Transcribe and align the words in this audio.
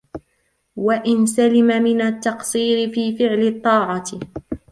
وَإِنْ 0.75 1.25
سَلِمَ 1.25 1.65
مِنْ 1.83 2.01
التَّقْصِيرِ 2.01 2.89
فِي 2.93 3.17
فِعْلِ 3.17 3.47
الطَّاعَةِ 3.47 4.03